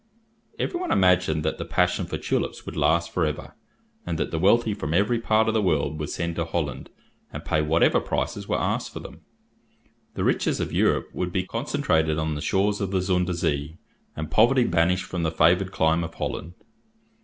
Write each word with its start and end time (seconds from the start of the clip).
Every 0.57 0.79
one 0.79 0.89
imagined 0.89 1.43
that 1.45 1.59
the 1.59 1.63
passion 1.63 2.07
for 2.07 2.17
tulips 2.17 2.65
would 2.65 2.75
last 2.75 3.11
for 3.11 3.23
ever, 3.23 3.53
and 4.03 4.17
that 4.17 4.31
the 4.31 4.39
wealthy 4.39 4.73
from 4.73 4.95
every 4.95 5.19
part 5.19 5.47
of 5.47 5.53
the 5.53 5.61
world 5.61 5.99
would 5.99 6.09
send 6.09 6.37
to 6.37 6.45
Holland, 6.45 6.89
and 7.31 7.45
pay 7.45 7.61
whatever 7.61 7.99
prices 7.99 8.47
were 8.47 8.57
asked 8.59 8.91
for 8.91 8.99
them. 8.99 9.21
The 10.15 10.23
riches 10.23 10.59
of 10.59 10.73
Europe 10.73 11.11
would 11.13 11.31
be 11.31 11.43
concentrated 11.45 12.17
on 12.17 12.33
the 12.33 12.41
shores 12.41 12.81
of 12.81 12.89
the 12.89 12.99
Zuyder 13.01 13.33
Zee, 13.33 13.77
and 14.15 14.31
poverty 14.31 14.63
banished 14.63 15.05
from 15.05 15.21
the 15.21 15.29
favoured 15.29 15.71
clime 15.71 16.03
of 16.03 16.15
Holland. 16.15 16.55